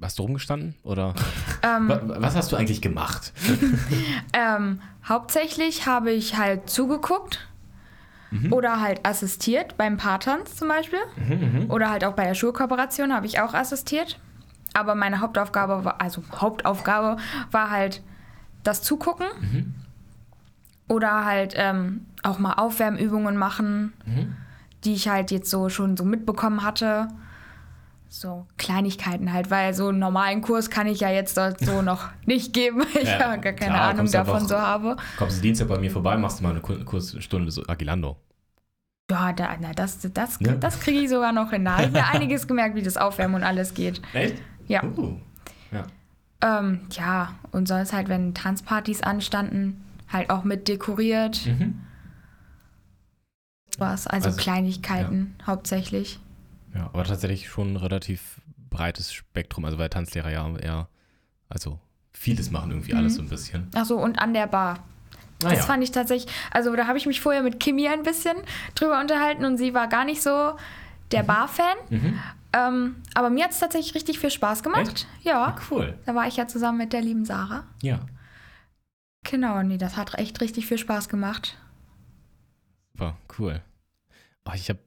[0.00, 0.74] hast du rumgestanden?
[0.82, 1.14] Oder
[1.62, 3.32] ähm, was, hast du eigentlich gemacht?
[4.32, 7.48] ähm, hauptsächlich habe ich halt zugeguckt.
[8.30, 8.52] Mhm.
[8.52, 10.98] Oder halt assistiert beim Paartanz zum Beispiel.
[11.16, 14.18] Mhm, mhm, oder halt auch bei der Schulkooperation habe ich auch assistiert.
[14.74, 17.18] Aber meine Hauptaufgabe war, also Hauptaufgabe
[17.52, 18.02] war halt
[18.64, 19.26] das Zugucken.
[20.88, 24.36] Oder halt ähm, auch mal Aufwärmübungen machen, mhm.
[24.84, 27.08] die ich halt jetzt so schon so mitbekommen hatte.
[28.08, 32.52] So Kleinigkeiten halt, weil so einen normalen Kurs kann ich ja jetzt so noch nicht
[32.52, 34.96] geben, weil ich ja, gar keine klar, Ahnung davon einfach, so habe.
[35.18, 38.16] Kommst du Dienstag bei mir vorbei, machst du mal eine Kursstunde so Agilando.
[39.10, 40.54] Ja, da, na, das, das, ja.
[40.54, 41.64] das kriege ich sogar noch hin.
[41.64, 44.02] Da habe ich mir einiges gemerkt, wie das Aufwärmen und alles geht.
[44.12, 44.36] Echt?
[44.66, 44.82] Ja.
[44.82, 45.16] Uh,
[45.70, 45.84] ja.
[46.42, 51.46] Ähm, ja, und sonst halt, wenn Tanzpartys anstanden, halt auch mit dekoriert.
[51.46, 51.82] Mhm.
[53.78, 55.46] Was, also, also Kleinigkeiten ja.
[55.46, 56.18] hauptsächlich.
[56.74, 58.40] Ja, aber tatsächlich schon ein relativ
[58.70, 60.88] breites Spektrum, also weil Tanzlehrer ja eher,
[61.48, 61.78] also
[62.12, 62.98] vieles machen irgendwie mhm.
[62.98, 63.68] alles so ein bisschen.
[63.74, 64.78] Achso, und an der Bar.
[65.44, 65.62] Ah, das ja.
[65.64, 68.36] fand ich tatsächlich, also da habe ich mich vorher mit Kimi ein bisschen
[68.74, 70.56] drüber unterhalten und sie war gar nicht so
[71.12, 71.26] der mhm.
[71.26, 71.76] Bar-Fan.
[71.90, 72.18] Mhm.
[72.54, 74.88] Ähm, aber mir hat es tatsächlich richtig viel Spaß gemacht.
[74.88, 75.06] Echt?
[75.22, 75.44] Ja.
[75.44, 75.98] Ah, cool.
[76.06, 77.64] Da war ich ja zusammen mit der lieben Sarah.
[77.82, 78.00] Ja.
[79.30, 81.58] Genau, nee, das hat echt richtig viel Spaß gemacht.
[82.92, 83.62] Super, cool.
[84.44, 84.78] Oh, ich habe,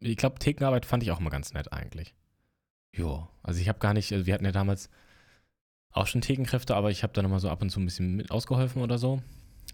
[0.00, 2.14] ich glaube, Thekenarbeit fand ich auch mal ganz nett eigentlich.
[2.92, 4.90] Jo, also ich habe gar nicht, also wir hatten ja damals
[5.92, 8.30] auch schon Thekenkräfte, aber ich habe da nochmal so ab und zu ein bisschen mit
[8.30, 9.22] ausgeholfen oder so.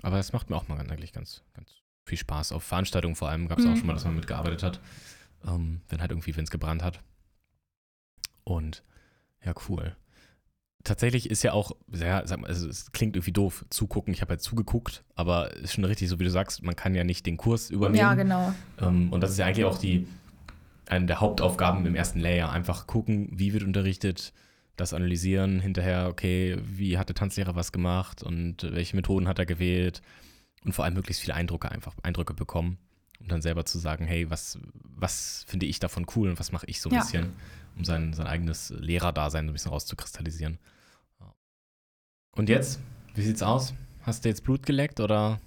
[0.03, 1.73] Aber das macht mir auch mal eigentlich ganz, ganz
[2.05, 2.53] viel Spaß.
[2.53, 3.73] Auf Veranstaltungen vor allem gab es mhm.
[3.73, 4.81] auch schon mal, dass man mitgearbeitet hat.
[5.47, 7.01] Ähm, wenn halt irgendwie, wenn es gebrannt hat.
[8.45, 8.83] Und
[9.43, 9.97] ja, cool
[10.87, 14.15] tatsächlich ist ja auch, ja, sag mal, also es klingt irgendwie doof, zugucken.
[14.15, 17.05] Ich habe halt zugeguckt, aber ist schon richtig, so wie du sagst, man kann ja
[17.05, 17.99] nicht den Kurs übernehmen.
[17.99, 18.55] Ja, genau.
[18.81, 20.07] Ähm, und das ist ja eigentlich auch die,
[20.87, 22.51] eine der Hauptaufgaben im ersten Layer.
[22.51, 24.33] Einfach gucken, wie wird unterrichtet,
[24.77, 29.47] das analysieren, hinterher, okay, wie hat der Tanzlehrer was gemacht und welche Methoden hat er
[29.47, 30.03] gewählt
[30.65, 32.79] und vor allem möglichst viele Eindrücke einfach, Eindrücke bekommen.
[33.19, 36.67] Um dann selber zu sagen, hey, was, was finde ich davon cool und was mache
[36.67, 37.01] ich so ein ja.
[37.01, 37.33] bisschen,
[37.77, 40.59] um sein, sein eigenes Lehrerdasein so ein bisschen rauszukristallisieren.
[42.33, 42.81] Und jetzt?
[43.15, 43.75] Wie sieht's aus?
[44.03, 45.41] Hast du jetzt Blut geleckt oder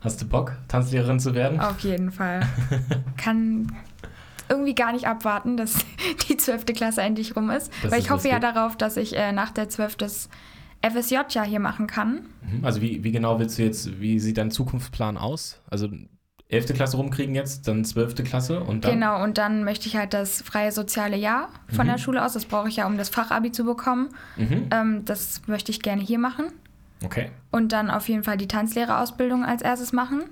[0.00, 1.60] hast du Bock, Tanzlehrerin zu werden?
[1.60, 2.40] Auf jeden Fall.
[3.16, 3.76] Kann,
[4.48, 5.84] irgendwie gar nicht abwarten, dass
[6.28, 6.66] die 12.
[6.66, 7.70] Klasse endlich rum ist.
[7.82, 9.96] Das weil ist ich hoffe ja darauf, dass ich äh, nach der 12.
[9.96, 10.28] das
[10.82, 12.26] FSJ ja hier machen kann.
[12.42, 12.64] Mhm.
[12.64, 15.60] Also wie, wie genau willst du jetzt, wie sieht dein Zukunftsplan aus?
[15.70, 15.88] Also
[16.48, 16.74] 11.
[16.74, 18.22] Klasse rumkriegen jetzt, dann 12.
[18.24, 18.92] Klasse und dann?
[18.92, 21.90] Genau, und dann möchte ich halt das freie soziale Jahr von Mhm.
[21.90, 22.34] der Schule aus.
[22.34, 24.10] Das brauche ich ja, um das Fachabi zu bekommen.
[24.36, 24.68] Mhm.
[24.70, 26.46] Ähm, das möchte ich gerne hier machen.
[27.04, 27.30] Okay.
[27.50, 30.22] Und dann auf jeden Fall die Tanzlehrerausbildung als erstes machen.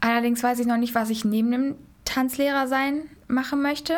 [0.00, 3.94] Allerdings weiß ich noch nicht, was ich neben dem Tanzlehrer sein machen möchte.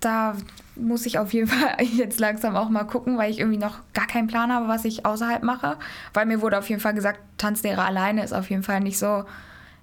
[0.00, 0.36] Da
[0.76, 4.06] muss ich auf jeden Fall jetzt langsam auch mal gucken, weil ich irgendwie noch gar
[4.06, 5.76] keinen Plan habe, was ich außerhalb mache.
[6.14, 9.24] Weil mir wurde auf jeden Fall gesagt, Tanzlehrer alleine ist auf jeden Fall nicht so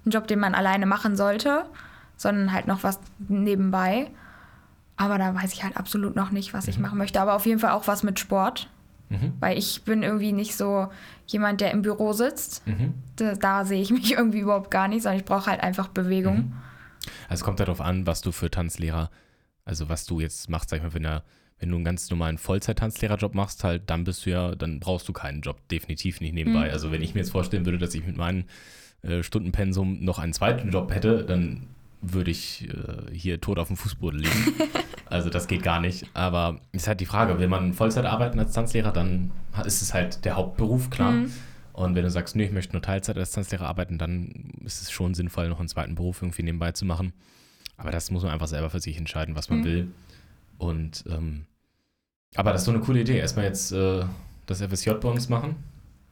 [0.06, 1.64] ein Job, den man alleine machen sollte,
[2.16, 4.10] sondern halt noch was nebenbei.
[4.96, 7.20] Aber da weiß ich halt absolut noch nicht, was ich machen möchte.
[7.20, 8.68] Aber auf jeden Fall auch was mit Sport.
[9.08, 9.34] Mhm.
[9.40, 10.88] Weil ich bin irgendwie nicht so
[11.26, 12.66] jemand, der im Büro sitzt.
[12.66, 12.94] Mhm.
[13.16, 16.36] Da, da sehe ich mich irgendwie überhaupt gar nicht, sondern ich brauche halt einfach Bewegung.
[16.36, 16.52] Mhm.
[17.28, 19.10] Also es kommt darauf an, was du für Tanzlehrer,
[19.64, 21.24] also was du jetzt machst, sag ich mal, wenn, er,
[21.58, 25.12] wenn du einen ganz normalen Vollzeit-Tanzlehrerjob machst, halt, dann bist du ja, dann brauchst du
[25.12, 26.66] keinen Job, definitiv nicht nebenbei.
[26.66, 26.72] Mhm.
[26.72, 28.44] Also wenn ich mir jetzt vorstellen würde, dass ich mit meinem
[29.02, 31.68] äh, Stundenpensum noch einen zweiten Job hätte, dann
[32.00, 34.54] würde ich äh, hier tot auf dem Fußboden liegen.
[35.06, 36.06] also das geht gar nicht.
[36.14, 39.30] Aber ist halt die Frage, will man Vollzeit arbeiten als Tanzlehrer, dann
[39.64, 41.12] ist es halt der Hauptberuf, klar.
[41.12, 41.32] Mhm.
[41.72, 44.90] Und wenn du sagst, nee, ich möchte nur Teilzeit als Tanzlehrer arbeiten, dann ist es
[44.92, 47.12] schon sinnvoll, noch einen zweiten Beruf irgendwie nebenbei zu machen.
[47.76, 49.64] Aber das muss man einfach selber für sich entscheiden, was man Mhm.
[49.64, 49.92] will.
[50.58, 51.46] Und ähm,
[52.36, 53.18] aber das ist so eine coole Idee.
[53.18, 54.04] Erstmal jetzt äh,
[54.46, 55.56] das FSJ bei uns machen.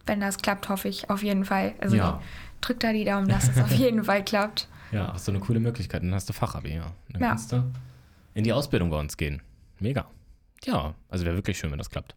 [0.06, 1.74] Wenn das klappt, hoffe ich auf jeden Fall.
[1.80, 2.20] Also ja,
[2.54, 4.68] ich drück da die Daumen, dass es auf jeden Fall klappt.
[4.90, 6.02] ja, hast du eine coole Möglichkeit.
[6.02, 6.92] Dann hast du Fachabi, ja.
[7.10, 7.28] Dann Ja.
[7.30, 7.64] kannst du
[8.34, 9.42] in die Ausbildung bei uns gehen.
[9.78, 10.06] Mega.
[10.64, 12.14] Ja, also wäre wirklich schön, wenn das klappt.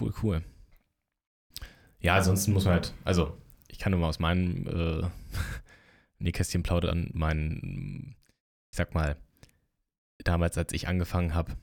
[0.00, 0.42] Cool, cool.
[2.00, 3.36] Ja, ansonsten muss man halt, also
[3.68, 5.06] ich kann nur mal aus meinem äh,
[6.20, 8.14] Nähkästchen plaudern, mein,
[8.70, 9.16] ich sag mal,
[10.18, 11.56] damals, als ich angefangen habe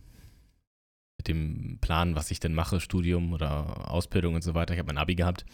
[1.18, 4.88] mit dem Plan, was ich denn mache, Studium oder Ausbildung und so weiter, ich habe
[4.88, 5.46] mein Abi gehabt,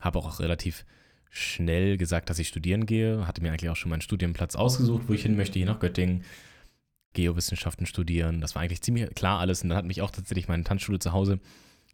[0.00, 0.84] habe auch relativ
[1.30, 5.12] schnell gesagt, dass ich studieren gehe, hatte mir eigentlich auch schon meinen Studienplatz ausgesucht, wo
[5.12, 6.24] ich hin möchte, hier nach Göttingen,
[7.12, 10.64] Geowissenschaften studieren, das war eigentlich ziemlich klar alles und dann hat mich auch tatsächlich meine
[10.64, 11.40] Tanzschule zu Hause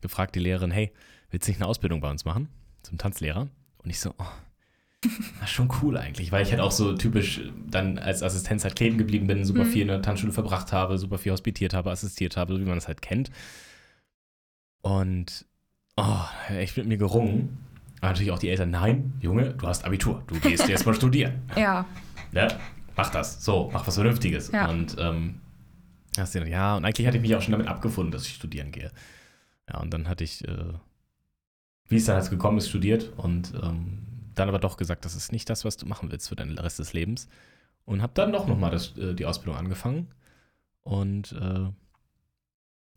[0.01, 0.93] gefragt, die Lehrerin, hey,
[1.31, 2.49] willst du nicht eine Ausbildung bei uns machen?
[2.83, 3.49] Zum Tanzlehrer.
[3.79, 4.27] Und ich so, oh,
[5.47, 9.27] schon cool eigentlich, weil ich halt auch so typisch dann als Assistenz halt kleben geblieben
[9.27, 9.69] bin, super Mhm.
[9.71, 12.77] viel in der Tanzschule verbracht habe, super viel hospitiert habe, assistiert habe, so wie man
[12.77, 13.31] das halt kennt.
[14.83, 15.45] Und,
[15.97, 17.59] oh, echt mit mir gerungen.
[18.01, 21.43] Aber natürlich auch die Eltern, nein, Junge, du hast Abitur, du gehst jetzt mal studieren.
[21.57, 21.87] Ja,
[22.33, 22.49] Ne?
[22.97, 24.51] Mach das, so, mach was Vernünftiges.
[24.53, 24.69] Ja.
[24.71, 25.41] Und ähm,
[26.19, 28.71] hast du ja, und eigentlich hatte ich mich auch schon damit abgefunden, dass ich studieren
[28.71, 28.91] gehe.
[29.69, 30.73] Ja, und dann hatte ich, äh,
[31.89, 33.99] wie es dann halt gekommen ist, studiert und ähm,
[34.35, 36.79] dann aber doch gesagt, das ist nicht das, was du machen willst für deinen Rest
[36.79, 37.29] des Lebens.
[37.85, 40.09] Und habe dann doch nochmal äh, die Ausbildung angefangen.
[40.83, 41.71] Und äh,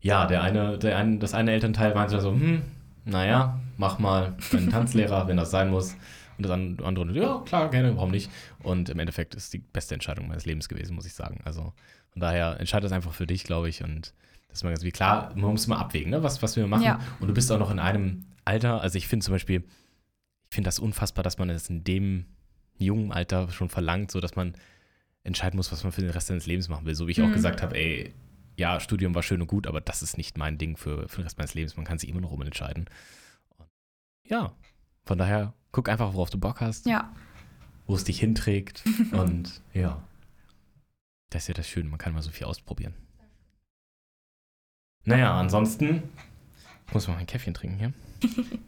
[0.00, 2.62] ja, der eine, der eine, das eine Elternteil meinte so, hm,
[3.04, 5.94] naja, mach mal einen Tanzlehrer, wenn das sein muss.
[6.38, 8.30] Und das an- andere, ja, klar, gerne, warum nicht?
[8.62, 11.40] Und im Endeffekt ist die beste Entscheidung meines Lebens gewesen, muss ich sagen.
[11.44, 11.72] Also
[12.10, 13.82] von daher entscheide das einfach für dich, glaube ich.
[13.82, 14.12] Und
[14.48, 16.22] das ist mal ganz wie klar, man muss mal abwägen, ne?
[16.22, 16.84] was, was wir machen.
[16.84, 17.00] Ja.
[17.20, 19.64] Und du bist auch noch in einem Alter, also ich finde zum Beispiel,
[20.50, 22.26] ich finde das unfassbar, dass man es in dem
[22.78, 24.54] jungen Alter schon verlangt, so dass man
[25.24, 26.94] entscheiden muss, was man für den Rest seines Lebens machen will.
[26.94, 27.32] So wie ich auch Mhm.
[27.32, 28.14] gesagt habe, ey,
[28.56, 31.24] ja, Studium war schön und gut, aber das ist nicht mein Ding für, für den
[31.24, 31.76] Rest meines Lebens.
[31.76, 32.86] Man kann sich immer noch umentscheiden.
[33.58, 33.68] Und
[34.24, 34.54] ja,
[35.04, 37.12] von daher guck einfach, worauf du Bock hast, ja.
[37.86, 38.82] wo es dich hinträgt.
[39.12, 40.02] und ja,
[41.30, 42.94] das ist ja das Schöne, man kann mal so viel ausprobieren.
[45.04, 46.02] Naja, ansonsten
[46.86, 47.92] ich muss mal ein Käffchen trinken hier.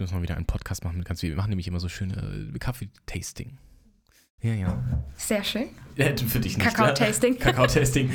[0.00, 1.28] Jetzt müssen wir wieder einen Podcast machen mit ganz viel.
[1.28, 2.14] Wir machen nämlich immer so schöne
[2.54, 3.58] äh, Kaffee-Tasting.
[4.40, 4.82] Ja, ja.
[5.14, 5.68] Sehr schön.
[5.96, 6.64] Ja, für dich nicht.
[6.66, 6.72] ne?
[6.72, 7.38] Kakao-Tasting.
[7.38, 8.10] Kakao-Tasting.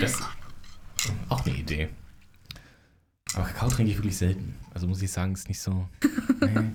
[0.00, 0.18] Das
[1.28, 1.90] auch eine Idee.
[3.34, 4.54] Aber Kakao trinke ich wirklich selten.
[4.72, 5.86] Also muss ich sagen, ist nicht so.
[6.40, 6.48] Nee.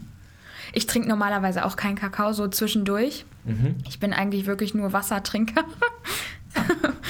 [0.74, 3.26] Ich trinke normalerweise auch keinen Kakao so zwischendurch.
[3.44, 3.76] Mhm.
[3.90, 5.66] Ich bin eigentlich wirklich nur Wassertrinker.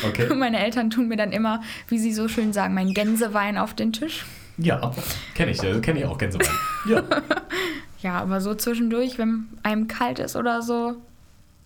[0.04, 0.30] Okay.
[0.30, 3.76] Und meine Eltern tun mir dann immer, wie sie so schön sagen, meinen Gänsewein auf
[3.76, 4.26] den Tisch.
[4.58, 4.92] Ja,
[5.36, 5.62] kenne ich.
[5.62, 6.48] Also kenne ich auch Gänsewein.
[6.86, 7.04] Ja.
[8.02, 10.96] Ja, aber so zwischendurch, wenn einem kalt ist oder so,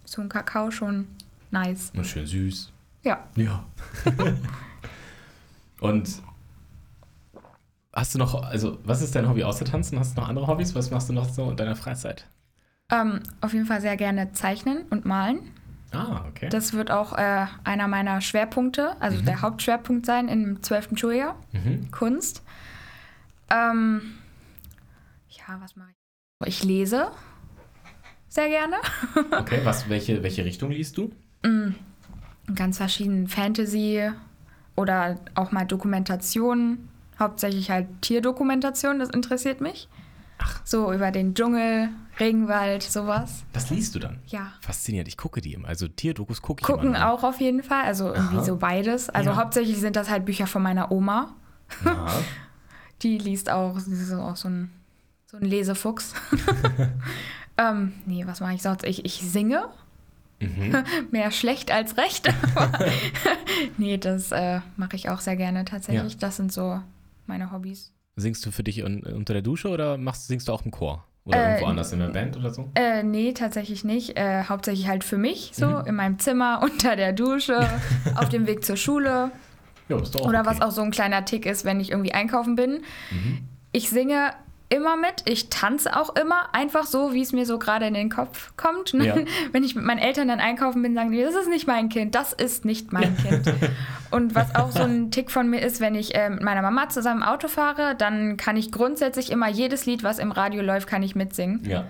[0.04, 1.08] so ein Kakao schon
[1.50, 1.94] nice.
[1.96, 2.74] Und schön süß.
[3.04, 3.24] Ja.
[3.38, 3.64] Ja.
[5.80, 6.22] Und
[7.94, 9.98] hast du noch, also was ist dein Hobby außer Tanzen?
[10.00, 10.76] Hast du noch andere Hobbys?
[10.76, 12.28] Was machst du noch so in deiner Freizeit?
[12.92, 15.40] Ähm, auf jeden Fall sehr gerne zeichnen und malen.
[15.94, 16.50] Ah, okay.
[16.50, 19.26] Das wird auch äh, einer meiner Schwerpunkte, also Mhm.
[19.26, 20.90] der Hauptschwerpunkt sein im 12.
[21.00, 21.90] Schuljahr, mhm.
[21.92, 22.44] Kunst.
[23.50, 24.02] Ähm,
[25.48, 26.48] ja, was mache ich?
[26.48, 27.12] Ich lese.
[28.28, 28.76] sehr gerne.
[29.32, 31.12] Okay, was, welche, welche Richtung liest du?
[32.54, 34.10] Ganz verschieden Fantasy
[34.76, 36.90] oder auch mal Dokumentationen.
[37.18, 39.88] Hauptsächlich halt Tierdokumentation, das interessiert mich.
[40.40, 40.60] Ach.
[40.66, 43.46] So über den Dschungel, Regenwald, sowas.
[43.54, 44.20] Das liest du dann?
[44.28, 44.52] Ja.
[44.60, 45.70] Faszinierend, ich gucke die immer.
[45.70, 47.12] Also Tierdokus gucke ich Gucken immer.
[47.14, 48.44] auch auf jeden Fall, also irgendwie Aha.
[48.44, 49.10] so beides.
[49.10, 49.36] Also Ja.
[49.38, 51.34] hauptsächlich sind das halt Bücher von meiner Oma.
[53.02, 54.72] Die liest auch, sie ist auch so ein,
[55.40, 56.14] so ein Lesefuchs.
[57.58, 58.84] ähm, nee, was mache ich sonst?
[58.86, 59.66] Ich, ich singe.
[60.40, 60.84] Mhm.
[61.12, 62.28] Mehr schlecht als recht.
[63.78, 66.14] nee, das äh, mache ich auch sehr gerne tatsächlich.
[66.14, 66.20] Ja.
[66.20, 66.82] Das sind so
[67.28, 67.92] meine Hobbys.
[68.18, 71.06] Singst du für dich un unter der Dusche oder machst, singst du auch im Chor?
[71.26, 72.70] Oder Äh, irgendwo anders in der Band oder so?
[72.76, 74.16] Äh, nee, tatsächlich nicht.
[74.18, 75.88] Äh, hauptsächlich halt für mich, so Mhm.
[75.88, 77.68] in meinem Zimmer, unter der Dusche,
[78.16, 79.32] auf dem Weg zur Schule.
[79.90, 80.50] Ja, ist doch auch Oder okay.
[80.50, 82.82] was auch so ein kleiner Tick ist, wenn ich irgendwie einkaufen bin.
[83.12, 83.40] Mhm.
[83.72, 84.32] Ich singe
[84.70, 88.10] immer mit, ich tanze auch immer, einfach so, wie es mir so gerade in den
[88.10, 88.94] Kopf kommt.
[88.94, 89.16] Ja.
[89.52, 92.16] Wenn ich mit meinen Eltern dann einkaufen bin, sagen die, das ist nicht mein Kind,
[92.16, 93.54] das ist nicht mein Kind.
[94.12, 96.90] Und was auch so ein Tick von mir ist, wenn ich äh, mit meiner Mama
[96.90, 101.04] zusammen Auto fahre, dann kann ich grundsätzlich immer jedes Lied, was im Radio läuft, kann
[101.04, 101.64] ich mitsingen.
[101.66, 101.86] Ja.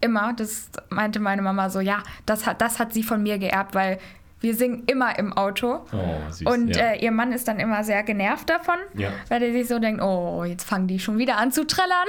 [0.00, 3.74] Immer, das meinte meine Mama so, ja, das hat, das hat sie von mir geerbt,
[3.74, 3.98] weil
[4.40, 5.80] wir singen immer im Auto.
[5.92, 6.46] Oh, süß.
[6.46, 6.92] Und ja.
[6.92, 9.10] äh, ihr Mann ist dann immer sehr genervt davon, Ja.
[9.28, 12.06] weil er sich so denkt, oh, jetzt fangen die schon wieder an zu trällern.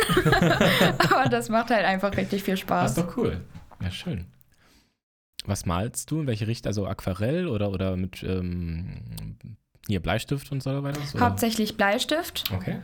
[1.12, 2.92] Aber das macht halt einfach richtig viel Das Spaß.
[2.92, 3.42] ist doch cool.
[3.82, 4.26] Ja, schön.
[5.46, 6.22] Was malst du?
[6.22, 6.70] In welche Richtung?
[6.70, 8.88] Also Aquarell oder, oder mit ähm,
[9.88, 11.00] hier Bleistift und so weiter?
[11.16, 11.26] Oder?
[11.26, 12.80] Hauptsächlich Bleistift Okay.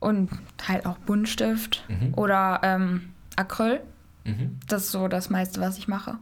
[0.00, 0.30] und
[0.68, 2.14] halt auch Buntstift Mhm.
[2.14, 3.80] oder ähm, Acryl.
[4.24, 4.58] Mhm.
[4.68, 6.18] Das ist so das meiste, was ich mache.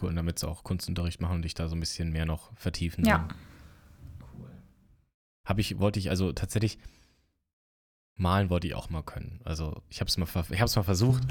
[0.00, 2.52] Cool, und damit sie auch Kunstunterricht machen und dich da so ein bisschen mehr noch
[2.56, 3.04] vertiefen.
[3.04, 3.18] Ja.
[3.18, 3.34] dann.
[4.38, 4.50] Cool.
[5.44, 6.78] Habe ich, wollte ich also tatsächlich
[8.16, 9.40] malen wollte ich auch mal können.
[9.44, 11.22] Also ich habe es mal, ich hab's mal versucht,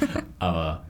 [0.38, 0.84] aber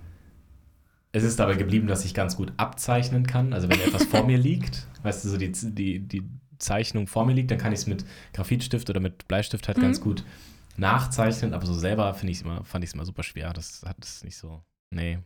[1.12, 3.52] es ist dabei geblieben, dass ich ganz gut abzeichnen kann.
[3.52, 6.22] Also wenn etwas vor mir liegt, weißt du, so die, die, die
[6.58, 9.82] Zeichnung vor mir liegt, dann kann ich es mit Graphitstift oder mit Bleistift halt Mhm.
[9.82, 10.24] ganz gut
[10.78, 13.52] nachzeichnen, aber so selber finde ich immer, fand ich es immer super schwer.
[13.52, 14.62] Das hat es nicht so.
[14.90, 15.18] Nee.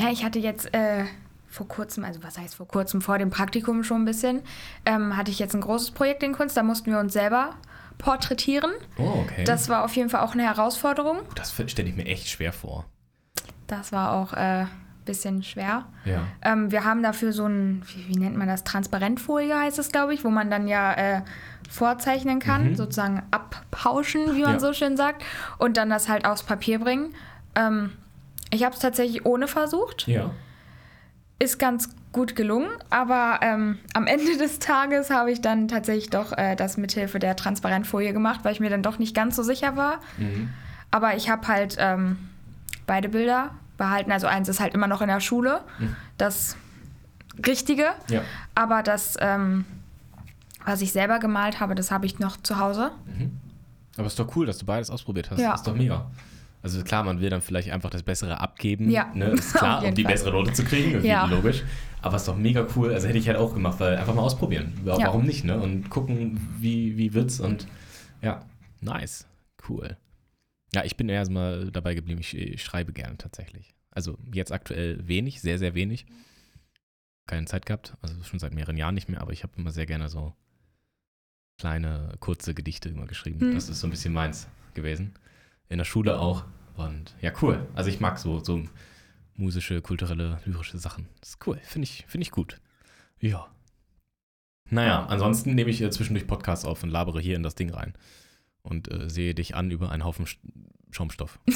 [0.00, 1.04] Ja, ich hatte jetzt äh,
[1.48, 4.40] vor kurzem, also was heißt vor kurzem, vor dem Praktikum schon ein bisschen,
[4.86, 7.50] ähm, hatte ich jetzt ein großes Projekt in Kunst, da mussten wir uns selber
[7.98, 8.70] porträtieren.
[8.98, 9.44] Oh, okay.
[9.44, 11.18] Das war auf jeden Fall auch eine Herausforderung.
[11.34, 12.86] das stelle ich mir echt schwer vor.
[13.66, 14.66] Das war auch ein äh,
[15.04, 15.84] bisschen schwer.
[16.04, 16.22] Ja.
[16.42, 20.14] Ähm, wir haben dafür so ein, wie, wie nennt man das, Transparentfolie heißt es, glaube
[20.14, 21.22] ich, wo man dann ja äh,
[21.70, 22.76] vorzeichnen kann, Mhm.
[22.76, 24.58] sozusagen abpauschen, wie man Ja.
[24.60, 25.22] so schön sagt,
[25.58, 27.14] und dann das halt aufs Papier bringen.
[27.54, 27.92] Ähm,
[28.52, 30.06] ich habe es tatsächlich ohne versucht.
[30.06, 30.30] Ja.
[31.38, 36.32] Ist ganz gut gelungen, aber ähm, am Ende des Tages habe ich dann tatsächlich doch
[36.36, 39.74] äh, das mithilfe der Transparentfolie gemacht, weil ich mir dann doch nicht ganz so sicher
[39.76, 39.98] war.
[40.18, 40.50] Mhm.
[40.90, 42.18] Aber ich habe halt ähm,
[42.86, 44.12] beide Bilder behalten.
[44.12, 45.96] Also eins ist halt immer noch in der Schule, Mhm.
[46.18, 46.56] das
[47.46, 47.86] Richtige.
[48.08, 48.20] Ja.
[48.54, 49.64] Aber das, ähm,
[50.66, 52.92] was ich selber gemalt habe, das habe ich noch zu Hause.
[53.06, 53.38] Mhm.
[53.96, 55.40] Aber ist doch cool, dass du beides ausprobiert hast.
[55.40, 55.54] Ja.
[55.54, 56.10] Ist doch mega.
[56.62, 58.90] Also klar, man will dann vielleicht einfach das Bessere abgeben.
[58.90, 59.12] Ja.
[59.14, 59.26] Ne?
[59.32, 60.12] Ist klar, um die Fall.
[60.12, 61.04] bessere Note zu kriegen.
[61.04, 61.26] Ja.
[61.26, 61.62] logisch.
[62.00, 62.92] Aber ist doch mega cool.
[62.92, 64.72] Also hätte ich halt auch gemacht, weil einfach mal ausprobieren.
[64.84, 64.98] Ja.
[64.98, 65.60] Warum nicht, ne?
[65.60, 67.68] Und gucken, wie, wie wird's und
[68.20, 68.44] ja,
[68.80, 69.26] nice.
[69.68, 69.96] Cool.
[70.74, 72.20] Ja, ich bin erstmal dabei geblieben.
[72.20, 73.74] Ich, ich schreibe gerne tatsächlich.
[73.90, 76.06] Also jetzt aktuell wenig, sehr, sehr wenig.
[77.26, 77.96] Keine Zeit gehabt.
[78.02, 80.34] Also schon seit mehreren Jahren nicht mehr, aber ich habe immer sehr gerne so
[81.58, 83.40] kleine, kurze Gedichte immer geschrieben.
[83.40, 83.54] Hm.
[83.54, 85.12] Das ist so ein bisschen meins gewesen.
[85.72, 86.44] In der Schule auch.
[86.76, 87.66] Und ja, cool.
[87.74, 88.62] Also ich mag so, so
[89.36, 91.08] musische, kulturelle, lyrische Sachen.
[91.20, 91.58] Das ist cool.
[91.62, 92.60] Finde ich, finde ich gut.
[93.20, 93.48] Ja.
[94.68, 97.94] Naja, ansonsten nehme ich äh, zwischendurch Podcasts auf und labere hier in das Ding rein.
[98.60, 100.38] Und äh, sehe dich an über einen Haufen Sch
[100.90, 101.38] Schaumstoff.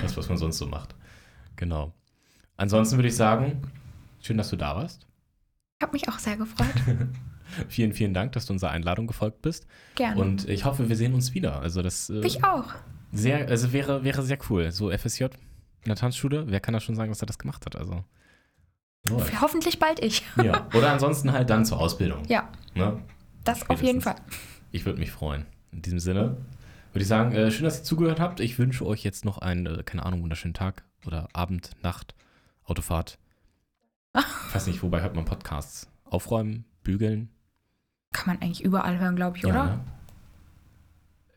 [0.00, 0.94] das, was man sonst so macht.
[1.56, 1.92] Genau.
[2.56, 3.60] Ansonsten würde ich sagen,
[4.22, 5.06] schön, dass du da warst.
[5.78, 6.72] Ich habe mich auch sehr gefreut.
[7.68, 9.66] Vielen, vielen Dank, dass du unserer Einladung gefolgt bist.
[9.94, 10.20] Gerne.
[10.20, 11.60] Und ich hoffe, wir sehen uns wieder.
[11.60, 12.64] Also das äh, ich auch.
[13.12, 14.70] sehr, also wäre, wäre sehr cool.
[14.72, 15.30] So FSJ in
[15.86, 17.76] der Tanzschule, wer kann das schon sagen, dass er das gemacht hat?
[17.76, 18.04] Also.
[19.08, 19.40] läuft.
[19.40, 20.22] Hoffentlich bald ich.
[20.42, 20.66] Ja.
[20.74, 22.22] Oder ansonsten halt dann zur Ausbildung.
[22.28, 23.00] Ja, Ne?
[23.44, 24.16] das auf jeden Fall.
[24.16, 24.46] Spätestens.
[24.72, 25.46] Ich würde mich freuen.
[25.72, 26.36] In diesem Sinne
[26.92, 28.40] würde ich sagen, äh, schön, dass ihr zugehört habt.
[28.40, 32.14] Ich wünsche euch jetzt noch einen, äh, keine Ahnung, wunderschönen Tag oder Abend, Nacht,
[32.64, 33.18] Autofahrt.
[34.48, 35.88] Ich weiß nicht, wobei hört man Podcasts?
[36.04, 37.30] Aufräumen, bügeln?
[38.12, 39.64] Kann man eigentlich überall hören, glaube ich, Ja, oder?
[39.64, 39.80] ne?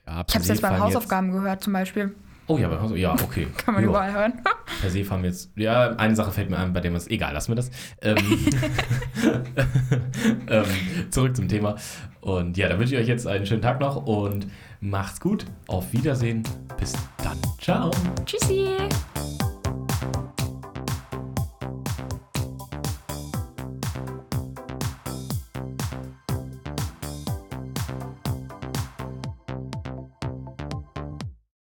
[0.07, 2.03] Ja, Ich habe es jetzt beim Hausaufgaben gehört, zum Beispiel.
[2.03, 2.15] Jetzt,
[2.47, 2.99] oh ja, bei Hausaufgaben.
[3.01, 3.47] Ja, okay.
[3.57, 3.89] Kann man Ja.
[3.89, 4.33] überall hören.
[4.81, 5.51] Per se fahren wir jetzt.
[5.55, 7.07] Ja, eine Sache fällt mir ein, bei dem es.
[7.07, 7.69] Egal, lassen wir das.
[8.01, 8.17] Ähm,
[10.47, 10.65] ähm,
[11.09, 11.75] zurück zum Thema.
[12.21, 14.47] Und ja, dann wünsche ich euch jetzt einen schönen Tag noch und
[14.81, 15.45] macht's gut.
[15.67, 16.43] Auf Wiedersehen.
[16.77, 17.37] Bis dann.
[17.61, 17.91] Ciao.
[18.25, 18.67] Tschüssi.